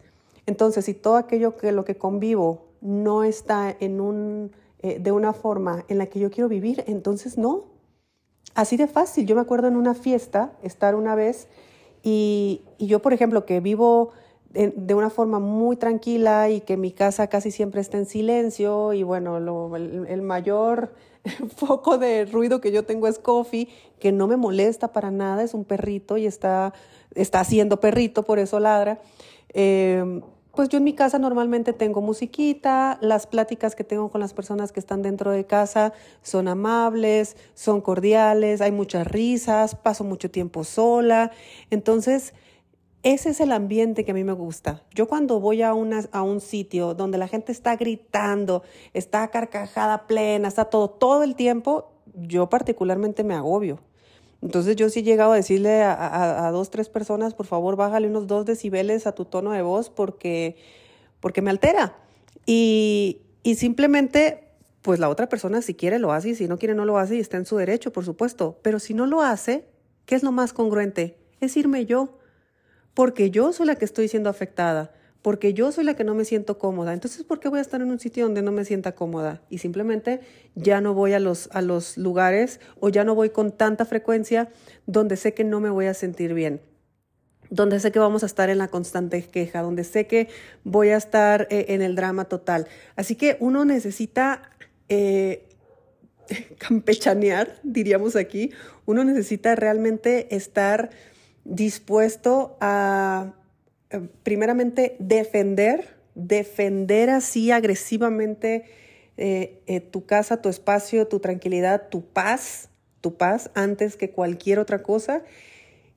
Entonces, 0.50 0.86
si 0.86 0.96
todo 0.96 1.16
aquello 1.16 1.56
que 1.58 1.72
lo 1.72 1.86
que 1.86 1.96
convivo 1.96 2.66
no 2.82 3.24
está 3.24 3.76
en 3.80 4.02
un, 4.02 4.52
eh, 4.80 4.98
de 5.00 5.12
una 5.12 5.32
forma 5.32 5.86
en 5.90 6.00
la 6.00 6.08
que 6.08 6.18
yo 6.18 6.32
quiero 6.32 6.50
vivir, 6.50 6.84
entonces 6.88 7.38
no. 7.38 7.66
Así 8.56 8.76
de 8.76 8.88
fácil. 8.88 9.28
Yo 9.28 9.36
me 9.36 9.42
acuerdo 9.42 9.68
en 9.68 9.76
una 9.76 9.94
fiesta, 9.94 10.54
estar 10.64 10.96
una 10.96 11.14
vez, 11.14 11.48
y, 12.02 12.64
yo, 12.80 13.00
por 13.00 13.14
ejemplo, 13.14 13.46
que 13.46 13.60
vivo 13.60 14.10
de, 14.50 14.96
una 14.96 15.12
forma 15.12 15.38
muy 15.38 15.76
tranquila 15.76 16.50
y 16.50 16.62
que 16.62 16.78
mi 16.78 16.92
casa 16.92 17.28
casi 17.28 17.52
siempre 17.52 17.80
está 17.82 18.00
en 18.00 18.08
silencio, 18.08 18.94
y 18.94 19.04
bueno, 19.04 19.38
el, 19.76 20.22
mayor 20.24 20.96
foco 21.58 22.00
de 22.00 22.26
ruido 22.26 22.60
que 22.60 22.72
yo 22.72 22.86
tengo 22.86 23.08
es 23.08 23.20
Coffee, 23.20 23.70
que 24.00 24.12
no 24.12 24.26
me 24.26 24.36
molesta 24.36 24.94
para 24.94 25.12
nada, 25.12 25.44
es 25.44 25.54
un 25.54 25.64
perrito 25.64 26.18
y 26.18 26.26
está, 26.26 26.74
está 27.14 27.42
haciendo 27.42 27.80
perrito, 27.80 28.24
por 28.24 28.40
eso 28.40 28.60
ladra. 28.60 29.00
Eh, 29.54 30.22
pues 30.60 30.68
yo 30.68 30.80
en 30.80 30.84
mi 30.84 30.92
casa 30.92 31.20
normalmente 31.20 31.72
tengo 31.72 32.02
musiquita, 32.02 32.98
las 33.00 33.28
pláticas 33.28 33.76
que 33.78 33.86
tengo 33.86 34.10
con 34.10 34.20
las 34.20 34.34
personas 34.34 34.74
que 34.74 34.82
están 34.82 35.02
dentro 35.02 35.32
de 35.32 35.46
casa 35.46 35.94
son 36.22 36.50
amables, 36.50 37.38
son 37.54 37.80
cordiales, 37.80 38.60
hay 38.60 38.74
muchas 38.74 39.08
risas, 39.08 39.76
paso 39.76 40.04
mucho 40.04 40.30
tiempo 40.30 40.66
sola. 40.66 41.32
Entonces, 41.70 42.34
ese 43.04 43.30
es 43.30 43.40
el 43.40 43.54
ambiente 43.54 44.04
que 44.04 44.12
a 44.12 44.14
mí 44.14 44.26
me 44.26 44.34
gusta. 44.34 44.84
Yo 44.94 45.08
cuando 45.08 45.40
voy 45.40 45.62
a, 45.62 45.74
una, 45.74 46.04
a 46.12 46.24
un 46.24 46.42
sitio 46.42 46.94
donde 46.94 47.18
la 47.18 47.30
gente 47.30 47.54
está 47.54 47.78
gritando, 47.78 48.62
está 48.94 49.30
carcajada 49.30 50.08
plena, 50.08 50.50
está 50.50 50.66
todo, 50.66 50.90
todo 50.90 51.24
el 51.24 51.36
tiempo, 51.36 51.94
yo 52.14 52.50
particularmente 52.50 53.24
me 53.24 53.34
agobio. 53.34 53.80
Entonces 54.42 54.76
yo 54.76 54.90
sí 54.90 55.00
he 55.00 55.04
llegado 55.04 55.34
a 55.34 55.36
decirle 55.36 55.84
a, 55.84 56.50
dos, 56.52 56.70
tres 56.70 56.90
personas, 56.90 57.34
por 57.34 57.46
favor, 57.46 57.76
bájale 57.76 58.08
unos 58.08 58.28
dos 58.28 58.46
decibeles 58.46 59.06
a 59.06 59.12
tu 59.14 59.26
tono 59.26 59.52
de 59.52 59.62
voz 59.62 59.90
porque, 59.90 60.56
porque 61.20 61.42
me 61.42 61.50
altera. 61.50 61.98
Y, 62.46 63.22
y 63.44 63.56
simplemente, 63.56 64.48
pues 64.82 65.00
la 65.00 65.10
otra 65.10 65.28
persona 65.28 65.62
si 65.62 65.74
quiere 65.74 66.00
lo 66.00 66.14
hace 66.14 66.30
y 66.30 66.36
si 66.36 66.48
no 66.48 66.58
quiere 66.58 66.74
no 66.74 66.86
lo 66.86 66.98
hace 66.98 67.18
y 67.18 67.20
está 67.20 67.36
en 67.36 67.46
su 67.46 67.58
derecho, 67.58 67.92
por 67.92 68.06
supuesto. 68.06 68.60
Pero 68.62 68.80
si 68.80 68.94
no 68.94 69.08
lo 69.08 69.22
hace, 69.22 69.68
¿qué 70.06 70.16
es 70.16 70.24
lo 70.24 70.32
más 70.32 70.54
congruente? 70.54 71.18
Es 71.42 71.58
irme 71.58 71.86
yo, 71.86 72.18
porque 72.94 73.32
yo 73.32 73.52
soy 73.52 73.66
la 73.66 73.76
que 73.76 73.86
estoy 73.86 74.08
siendo 74.08 74.30
afectada 74.30 74.94
porque 75.22 75.54
yo 75.54 75.72
soy 75.72 75.84
la 75.84 75.96
que 75.96 76.04
no 76.04 76.16
me 76.16 76.26
siento 76.26 76.58
cómoda. 76.58 76.94
Entonces, 76.94 77.24
¿por 77.24 77.40
qué 77.40 77.50
voy 77.50 77.60
a 77.60 77.62
estar 77.62 77.82
en 77.82 77.92
un 77.92 78.00
sitio 78.00 78.26
donde 78.26 78.42
no 78.42 78.52
me 78.52 78.66
sienta 78.66 78.94
cómoda? 78.94 79.42
Y 79.50 79.58
simplemente 79.58 80.22
ya 80.56 80.82
no 80.82 80.94
voy 80.94 81.14
a 81.14 81.20
los, 81.20 81.50
a 81.52 81.62
los 81.62 81.98
lugares 81.98 82.60
o 82.80 82.90
ya 82.90 83.04
no 83.04 83.16
voy 83.16 83.30
con 83.30 83.52
tanta 83.52 83.86
frecuencia 83.86 84.50
donde 84.86 85.18
sé 85.18 85.34
que 85.34 85.44
no 85.44 85.60
me 85.60 85.70
voy 85.70 85.88
a 85.88 85.94
sentir 85.94 86.34
bien 86.34 86.62
donde 87.50 87.80
sé 87.80 87.92
que 87.92 88.00
vamos 88.00 88.22
a 88.24 88.28
estar 88.28 88.50
en 88.50 88.60
la 88.60 88.68
constante 88.68 89.24
queja, 89.24 89.62
donde 89.62 89.84
sé 89.84 90.08
que 90.08 90.28
voy 90.64 90.90
a 90.90 90.98
estar 90.98 91.48
eh, 91.50 91.66
en 91.70 91.82
el 91.82 91.96
drama 91.96 92.26
total. 92.26 92.68
Así 92.96 93.16
que 93.16 93.38
uno 93.40 93.66
necesita 93.66 94.52
eh, 94.88 95.48
campechanear, 96.60 97.60
diríamos 97.64 98.16
aquí, 98.16 98.52
uno 98.86 99.04
necesita 99.04 99.56
realmente 99.56 100.36
estar 100.36 100.92
dispuesto 101.44 102.58
a 102.62 103.34
primeramente 104.24 104.96
defender, 105.00 105.96
defender 106.16 107.10
así 107.10 107.52
agresivamente 107.52 108.66
eh, 109.18 109.62
eh, 109.68 109.80
tu 109.80 110.06
casa, 110.06 110.42
tu 110.42 110.50
espacio, 110.50 111.08
tu 111.08 111.20
tranquilidad, 111.20 111.90
tu 111.90 112.06
paz, 112.06 112.70
tu 113.02 113.16
paz 113.18 113.52
antes 113.56 113.98
que 113.98 114.12
cualquier 114.12 114.60
otra 114.60 114.84
cosa. 114.84 115.24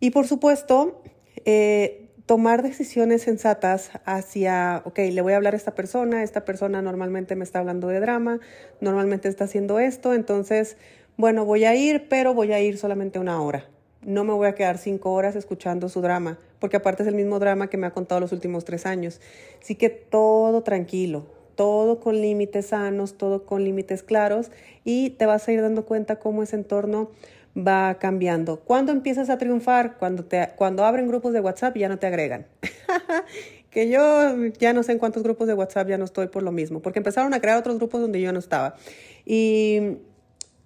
Y 0.00 0.11
por 0.11 0.26
supuesto, 0.26 1.02
tomar 2.26 2.62
decisiones 2.62 3.22
sensatas 3.22 3.90
hacia, 4.04 4.82
ok, 4.84 4.99
le 5.11 5.20
voy 5.22 5.32
a 5.32 5.37
hablar 5.37 5.54
a 5.54 5.56
esta 5.56 5.75
persona, 5.75 6.22
esta 6.22 6.44
persona 6.44 6.82
normalmente 6.82 7.37
me 7.37 7.44
está 7.44 7.58
hablando 7.58 7.88
de 7.88 8.00
drama, 8.00 8.40
normalmente 8.80 9.28
está 9.28 9.44
haciendo 9.44 9.78
esto, 9.78 10.14
entonces, 10.14 10.76
bueno, 11.16 11.44
voy 11.44 11.64
a 11.64 11.75
ir, 11.75 12.08
pero 12.08 12.34
voy 12.34 12.52
a 12.52 12.61
ir 12.61 12.78
solamente 12.78 13.18
una 13.18 13.40
hora 13.40 13.68
no 14.04 14.25
me 14.25 14.32
voy 14.32 14.49
a 14.49 14.54
quedar 14.54 14.78
cinco 14.78 15.12
horas 15.12 15.37
escuchando 15.37 15.88
su 15.88 16.00
drama, 16.00 16.38
porque 16.59 16.76
aparte 16.76 17.02
es 17.02 17.09
el 17.09 17.14
mismo 17.14 17.38
drama 17.38 17.68
que 17.68 17.76
me 17.76 17.87
ha 17.87 17.92
contado 17.92 18.21
los 18.21 18.32
últimos 18.32 18.64
tres 18.64 18.87
años. 18.87 19.21
Así 19.61 19.75
que 19.75 19.90
todo 19.90 20.62
tranquilo, 20.62 21.26
todo 21.54 22.00
con 22.00 22.21
límites 22.21 22.66
sanos, 22.66 23.14
todo 23.16 23.44
con 23.44 23.64
límites 23.64 24.02
claros 24.02 24.50
y 24.85 25.11
te 25.11 25.26
vas 25.26 25.47
a 25.47 25.52
ir 25.52 25.62
dando 25.62 25.85
cuenta 25.85 26.16
cómo 26.16 26.42
ese 26.42 26.56
entorno 26.56 27.11
va 27.56 27.99
cambiando. 27.99 28.61
¿Cuándo 28.61 28.92
empiezas 28.92 29.30
a 29.30 29.38
triunfar? 29.38 29.99
Cuando, 29.99 30.25
te, 30.25 30.50
cuando 30.56 30.85
abren 30.85 31.06
grupos 31.09 31.32
de 31.32 31.40
WhatsApp 31.40 31.76
ya 31.76 31.88
no 31.88 31.99
te 31.99 32.06
agregan. 32.06 32.47
que 33.71 33.88
yo 33.88 34.37
ya 34.59 34.73
no 34.73 34.82
sé 34.82 34.92
en 34.92 34.99
cuántos 34.99 35.23
grupos 35.23 35.49
de 35.49 35.54
WhatsApp 35.54 35.88
ya 35.88 35.99
no 35.99 36.04
estoy 36.04 36.28
por 36.28 36.42
lo 36.42 36.52
mismo, 36.52 36.80
porque 36.80 36.99
empezaron 36.99 37.32
a 37.35 37.40
crear 37.40 37.59
otros 37.59 37.76
grupos 37.76 38.00
donde 38.00 38.21
yo 38.21 38.32
no 38.32 38.38
estaba. 38.38 38.75
Y 39.25 39.99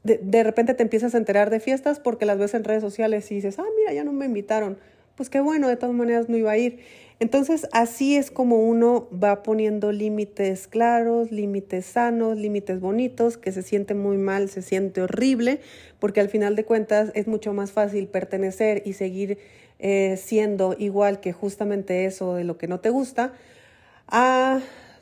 de, 0.07 0.43
repente 0.43 0.75
te 0.75 0.83
empiezas 0.83 1.15
a 1.15 1.19
enterar 1.19 1.51
de 1.51 1.61
fiestas 1.61 2.01
porque 2.01 2.27
las 2.27 2.39
ves 2.39 2.55
en 2.55 2.65
redes 2.65 2.83
sociales 2.83 3.31
y 3.31 3.37
dices, 3.37 3.59
ah, 3.59 3.65
mira, 3.77 3.93
ya 3.93 4.05
no 4.05 4.13
me 4.13 4.27
invitaron. 4.27 4.79
pues 5.17 5.31
qué 5.31 5.41
bueno, 5.41 5.69
de 5.69 5.77
todas 5.77 5.95
maneras 5.95 6.29
no 6.29 6.37
iba 6.37 6.51
a 6.51 6.59
ir. 6.59 6.81
Entonces, 7.19 7.67
así 7.73 8.17
es 8.17 8.31
como 8.31 8.57
uno 8.57 9.09
va 9.11 9.43
poniendo 9.43 9.91
límites 9.91 10.69
claros, 10.69 11.33
límites 11.33 11.87
sanos, 11.87 12.37
límites 12.37 12.81
bonitos, 12.81 13.39
que 13.39 13.53
se 13.53 13.63
siente 13.63 13.95
muy 13.95 14.19
mal, 14.19 14.51
se 14.51 14.61
siente 14.61 15.01
horrible, 15.01 15.61
porque 15.99 16.21
al 16.21 16.29
final 16.29 16.55
de 16.57 16.67
cuentas 16.67 17.13
es 17.15 17.27
mucho 17.27 17.55
más 17.55 17.73
fácil 17.73 18.09
pertenecer 18.09 18.83
y 18.85 18.93
seguir 18.93 19.39
eh, 19.79 20.19
siendo 20.19 20.77
igual 20.79 21.21
que 21.21 21.33
justamente 21.33 22.05
eso 22.05 22.35
de 22.35 22.45
lo 22.45 22.59
que 22.59 22.69
no 22.69 22.81
te 22.81 22.91
gusta, 22.91 23.33
a 24.09 24.61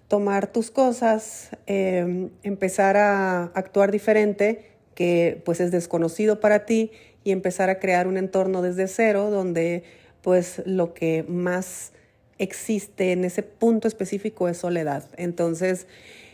tomar 0.08 0.46
tus 0.46 0.70
cosas, 0.70 1.50
em, 1.66 2.30
empezar 2.44 2.96
a 2.96 3.44
actuar 3.54 3.90
diferente, 3.90 4.73
que 4.94 5.42
pues 5.44 5.60
es 5.60 5.70
desconocido 5.70 6.40
para 6.40 6.66
ti, 6.66 6.90
y 7.24 7.32
empezar 7.32 7.70
a 7.70 7.80
crear 7.80 8.06
un 8.06 8.18
entorno 8.18 8.62
desde 8.62 8.86
cero 8.86 9.30
donde 9.30 9.82
pues 10.22 10.62
lo 10.66 10.94
que 10.94 11.24
más 11.26 11.92
existe 12.38 13.12
en 13.12 13.24
ese 13.24 13.42
punto 13.42 13.88
específico 13.88 14.48
es 14.48 14.58
soledad. 14.58 15.04
Entonces, 15.16 15.86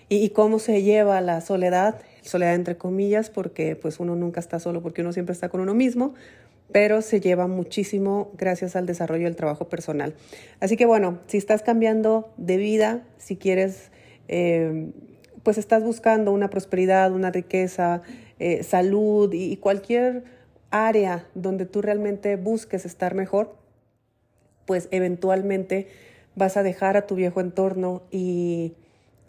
¿y, 0.09 0.29
cómo 0.31 0.59
se 0.59 0.83
lleva 0.83 1.21
la 1.21 1.40
soledad? 1.40 2.00
Soledad 2.23 2.55
entre 2.55 2.76
comillas, 2.76 3.31
porque 3.31 3.76
pues 3.76 4.00
uno 4.00 4.17
nunca 4.17 4.40
está 4.40 4.59
solo, 4.59 4.83
porque 4.83 5.02
uno 5.02 5.12
siempre 5.12 5.33
está 5.33 5.49
con 5.49 5.61
uno 5.61 5.75
mismo, 5.75 6.14
pero 6.73 7.02
se 7.02 7.21
lleva 7.21 7.47
muchísimo 7.47 8.31
gracias 8.37 8.76
al 8.76 8.87
desarrollo 8.87 9.25
del 9.25 9.37
trabajo 9.37 9.69
personal. 9.69 10.14
Así 10.61 10.76
que 10.76 10.87
bueno, 10.87 11.21
si 11.26 11.37
estás 11.37 11.62
cambiando 11.62 12.33
de 12.37 12.57
vida, 12.57 13.02
si 13.19 13.37
quieres, 13.37 13.90
eh, 14.29 14.90
pues 15.43 15.59
estás 15.59 15.83
buscando 15.83 16.33
una 16.33 16.49
prosperidad, 16.49 17.12
una 17.12 17.31
riqueza, 17.31 18.02
eh, 18.40 18.62
salud 18.62 19.32
y 19.35 19.59
cualquier 19.59 20.25
área 20.70 21.26
donde 21.35 21.66
tú 21.66 21.82
realmente 21.82 22.37
busques 22.37 22.87
estar 22.87 23.14
mejor, 23.14 23.54
pues 24.64 24.88
eventualmente 24.92 25.88
vas 26.37 26.56
a 26.56 26.62
dejar 26.62 26.97
a 26.97 27.06
tu 27.06 27.16
viejo 27.16 27.40
entorno 27.40 28.02
y, 28.11 28.75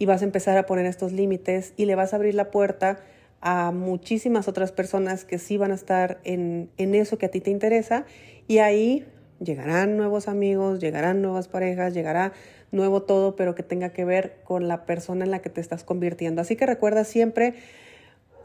vas 0.08 0.22
a 0.22 0.26
empezar 0.26 0.58
a 0.58 0.66
poner 0.66 0.88
estos 0.88 1.12
límites 1.12 1.74
y 1.78 1.86
le 1.86 1.94
vas 1.94 2.14
a 2.14 2.16
abrir 2.16 2.34
la 2.34 2.50
puerta 2.50 3.02
a 3.40 3.72
muchísimas 3.72 4.48
otras 4.48 4.72
personas 4.72 5.26
que 5.26 5.38
sí 5.38 5.58
van 5.58 5.72
a 5.72 5.76
estar 5.76 6.20
en, 6.24 6.72
en 6.78 6.96
eso 6.96 7.20
que 7.20 7.28
a 7.28 7.32
ti 7.32 7.40
te 7.40 7.52
interesa 7.52 8.06
y 8.48 8.60
ahí 8.60 9.06
llegarán 9.40 9.98
nuevos 9.98 10.28
amigos, 10.28 10.80
llegarán 10.80 11.22
nuevas 11.22 11.48
parejas, 11.50 11.94
llegará 11.94 12.34
nuevo 12.72 13.04
todo, 13.04 13.36
pero 13.36 13.54
que 13.54 13.62
tenga 13.62 13.90
que 13.90 14.06
ver 14.06 14.38
con 14.44 14.68
la 14.68 14.86
persona 14.86 15.26
en 15.26 15.32
la 15.32 15.40
que 15.40 15.50
te 15.50 15.62
estás 15.62 15.84
convirtiendo. 15.84 16.42
Así 16.42 16.56
que 16.56 16.66
recuerda 16.66 17.04
siempre 17.04 17.56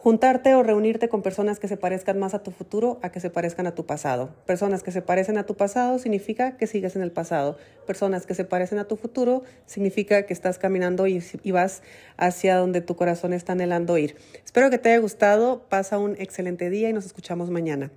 Juntarte 0.07 0.55
o 0.55 0.63
reunirte 0.63 1.09
con 1.09 1.21
personas 1.21 1.59
que 1.59 1.67
se 1.67 1.77
parezcan 1.77 2.17
más 2.17 2.33
a 2.33 2.45
tu 2.45 2.53
futuro 2.53 3.01
a 3.03 3.11
que 3.11 3.19
se 3.19 3.29
parezcan 3.29 3.67
a 3.67 3.75
tu 3.75 3.87
pasado. 3.87 4.31
Personas 4.47 4.85
que 4.85 4.93
se 4.93 5.03
parecen 5.03 5.37
a 5.37 5.47
tu 5.47 5.57
pasado 5.57 5.99
significa 5.99 6.57
que 6.57 6.69
sigues 6.69 6.95
en 6.95 7.03
el 7.03 7.11
pasado. 7.11 7.57
Personas 7.89 8.25
que 8.25 8.37
se 8.37 8.45
parecen 8.45 8.79
a 8.79 8.85
tu 8.85 8.95
futuro 8.95 9.43
significa 9.65 10.23
que 10.23 10.33
estás 10.33 10.59
caminando 10.59 11.09
y, 11.09 11.25
y 11.43 11.51
vas 11.51 11.83
hacia 12.17 12.57
donde 12.57 12.83
tu 12.83 12.95
corazón 12.95 13.33
está 13.33 13.55
anhelando 13.55 13.99
ir. 13.99 14.15
Espero 14.45 14.71
que 14.71 14.79
te 14.79 14.91
haya 14.91 15.01
gustado. 15.01 15.65
Pasa 15.69 15.99
un 15.99 16.15
excelente 16.21 16.71
día 16.71 16.89
y 16.89 16.93
nos 16.93 17.05
escuchamos 17.05 17.51
mañana. 17.51 17.91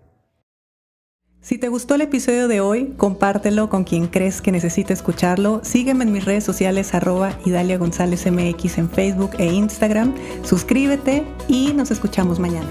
Si 1.42 1.58
te 1.58 1.70
gustó 1.70 1.96
el 1.96 2.02
episodio 2.02 2.50
de 2.50 2.60
hoy, 2.60 2.94
compártelo 2.98 3.70
con 3.70 3.86
quien 3.86 4.08
crees 4.08 4.42
que 4.42 4.52
necesite 4.52 4.92
escucharlo. 4.92 5.62
Sígueme 5.64 6.04
en 6.04 6.12
mis 6.12 6.26
redes 6.26 6.44
sociales 6.44 6.94
arroba 6.94 7.32
Idalia 7.46 7.78
González 7.78 8.30
MX 8.30 8.78
en 8.78 8.90
Facebook 8.90 9.32
e 9.38 9.46
Instagram. 9.46 10.14
Suscríbete 10.44 11.24
y 11.48 11.72
nos 11.74 11.92
escuchamos 11.92 12.40
mañana. 12.40 12.68